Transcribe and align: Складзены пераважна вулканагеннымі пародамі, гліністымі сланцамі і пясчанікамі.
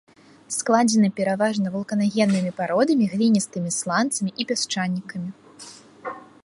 Складзены 0.55 1.09
пераважна 1.19 1.67
вулканагеннымі 1.75 2.51
пародамі, 2.61 3.05
гліністымі 3.13 3.69
сланцамі 3.79 4.31
і 4.43 4.49
пясчанікамі. 4.49 5.29